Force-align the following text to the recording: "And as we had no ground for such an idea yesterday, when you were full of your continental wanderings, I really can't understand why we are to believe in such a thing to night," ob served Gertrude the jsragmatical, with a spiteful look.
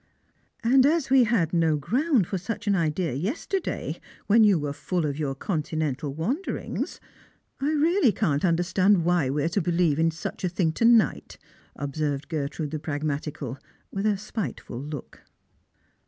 "And 0.63 0.83
as 0.83 1.11
we 1.11 1.25
had 1.25 1.53
no 1.53 1.77
ground 1.77 2.25
for 2.25 2.39
such 2.39 2.65
an 2.65 2.73
idea 2.73 3.13
yesterday, 3.13 3.99
when 4.25 4.43
you 4.43 4.57
were 4.57 4.73
full 4.73 5.05
of 5.05 5.19
your 5.19 5.35
continental 5.35 6.11
wanderings, 6.11 6.99
I 7.59 7.69
really 7.69 8.11
can't 8.11 8.43
understand 8.43 9.05
why 9.05 9.29
we 9.29 9.43
are 9.43 9.49
to 9.49 9.61
believe 9.61 9.99
in 9.99 10.09
such 10.09 10.43
a 10.43 10.49
thing 10.49 10.71
to 10.71 10.85
night," 10.85 11.37
ob 11.77 11.95
served 11.97 12.29
Gertrude 12.29 12.71
the 12.71 12.79
jsragmatical, 12.79 13.59
with 13.91 14.07
a 14.07 14.17
spiteful 14.17 14.81
look. 14.81 15.21